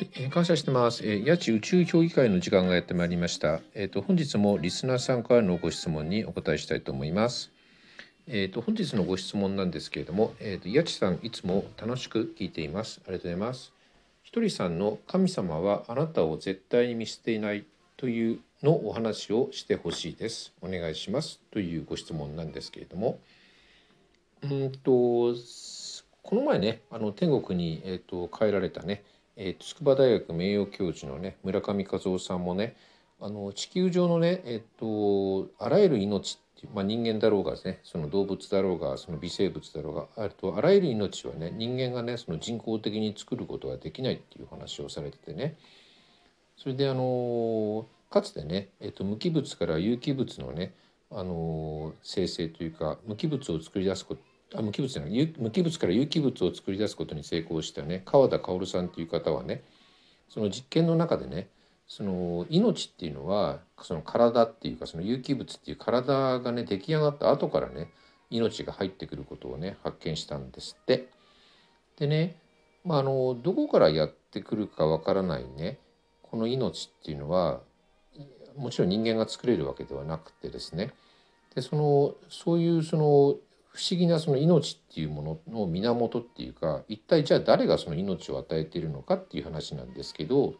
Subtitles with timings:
[0.00, 1.06] はい、えー、感謝してます。
[1.06, 3.60] えー、八千宇宙評議会の時間がやってまいりました。
[3.74, 7.50] えっ、ー、と本日もリスナーさんからのご質問にお答えしたいと思います。
[8.26, 13.02] えっ、と本日のご質問なんですけれども、えっ、と八千さんいつも楽しく聞いています。
[13.04, 13.74] ありがとうございます。
[14.22, 17.66] ひとりさんの神様はあなたを絶対に見捨ていない
[17.98, 20.54] というのお話をしてほしいです。
[20.62, 23.18] お願いしますというご質問なんですけれども、
[24.44, 25.34] うんと
[26.22, 29.02] この前ねあの天国にえっ、と帰られたね
[29.42, 32.76] えー、筑波大学名誉教授のね村上和夫さんもね
[33.18, 45.56] あの地球上のね、えっと、あらゆる命っていう、まあ、人間だろうがですねその動物だろうがその微生物だろうがあとあらゆる命はね人間がねその人工的に作ることはできないっていう話をされててね。
[46.58, 50.74] それであのかつてね、えっと、無機物から有機物のね
[51.10, 54.20] あの生成というか無機物を作り出すこと
[54.54, 59.62] あ無機物じゃない無機物から有機物を作り出すことに成功したね川田薫さんという方はね
[60.28, 61.48] その実験の中でね
[61.86, 67.90] その命っていうのはその体っていうかその有機物っていう体がね出来上がった後からね
[68.30, 71.08] 命が入ってくることをね発見したんですって。
[71.98, 72.36] でね、
[72.84, 75.78] まあ、あのどこからやってくるかわからないね
[76.22, 77.60] この命っていうのは
[78.56, 80.92] もちろん人間が作れるわけではなくてですね
[81.54, 83.36] でそのそういうその
[83.72, 90.54] 不思議なその命っていうものの源っていうか一体じゃあ誰がその命を与えているのかっていう話なんですけど、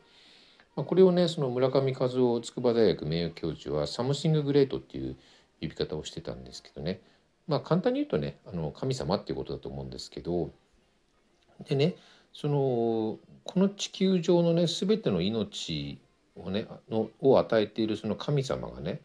[0.77, 5.17] まあ、これをねその村上和夫筑波大学名誉教授は Something Great っていう
[5.61, 7.01] 呼び方をしてたんですけどね。
[7.49, 10.53] まあ簡単に言うとねあの神様っていうことだと思うんですけど
[11.69, 11.97] でね
[12.33, 16.01] そのこの地球上のね全ての命
[16.37, 19.01] をねのを与えているその神様がね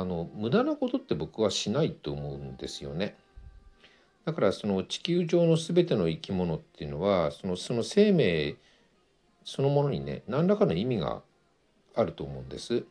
[0.00, 3.16] あの無駄なことって僕はしないと思うんですよね。
[4.24, 8.56] だからその地球上の全ての生き物っていうのはそのその生命
[9.44, 11.20] そのものにね何らかの意味が
[11.94, 12.84] あると思うんです。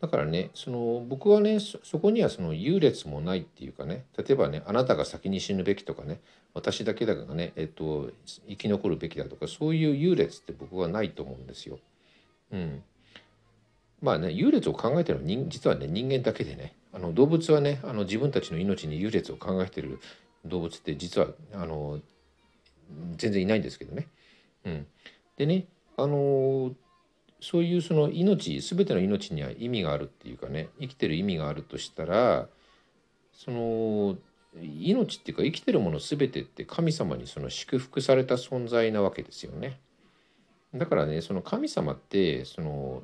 [0.00, 6.20] だからねその僕はねそこにはその優劣もないっていうかね例えばねあなたが先に死ぬべきとかね
[6.54, 8.12] 私だけだがね、えっと、
[8.48, 11.78] 生き残るべきだとかそういう優劣って僕はないと思うんですよ。
[12.50, 12.82] うん、
[14.00, 20.00] まあね優劣を考えてるのは実はね人間だけでねあの動物はねあの自分たちの命に優劣を考えてる
[20.44, 22.00] 動物って実はあの
[23.16, 24.08] 全然いないんですけどね。
[24.64, 24.86] うん、
[25.36, 25.66] でね
[25.96, 26.72] あの
[27.40, 32.48] そういうその命全ての命には意味があるっていうかね生きてる意味があるとしたら
[33.32, 34.16] その
[34.60, 39.78] 命っていうか生きてるもの全てって神様にその祝福された存在なわけですよね。
[40.74, 43.02] だからねその神様ってその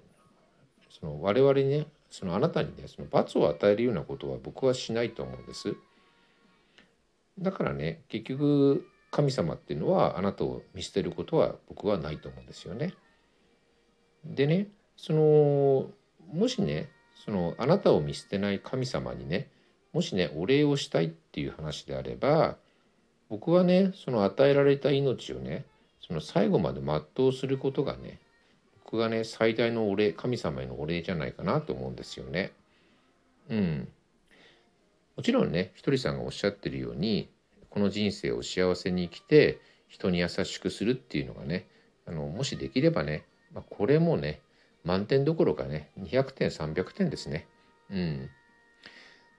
[1.00, 5.74] その我々にねそのあなたにねその罰を与えるようなことは僕はしないと思うんです。
[7.38, 12.94] だからね結局神様っていうのはあなたを見捨てることは僕はないと思うんですよね。
[14.24, 15.86] でねその
[16.32, 16.90] もしね
[17.24, 19.48] そのあなたを見捨てない神様にね
[19.92, 22.56] もしねお礼をしたいっていう話であれば
[23.28, 25.64] 僕はねその与えられた命をね
[26.00, 28.20] その最後まで全うすることがね
[28.94, 32.52] 僕がね最大のお礼神様へのお礼じゃないかなと思うんですよね。
[33.50, 33.88] うん。
[35.16, 37.28] もちろんねひとりさんがおっしゃってるように
[37.70, 41.66] この人生を幸せに生きて人に優しくするっていうのがね
[42.06, 44.42] あのもしできればね、まあ、これもね
[44.84, 47.48] 満点どころかね200点300点ですね。
[47.90, 48.30] うん。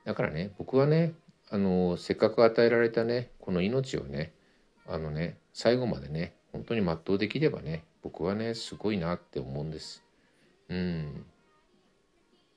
[0.03, 1.13] だからね僕はね
[1.49, 4.33] あのせっかく与えられたねこの命をね
[4.85, 7.85] あのね最後までね本当に全うできればね
[8.17, 10.01] 僕はねすごいなって思うんです。
[10.69, 11.25] うん。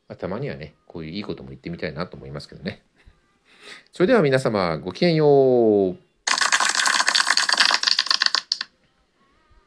[0.06, 2.82] まあ、たまにはねこういういいことも言ってみたいなと思いますけどね。
[3.92, 6.07] それでは皆様ごきげんよう。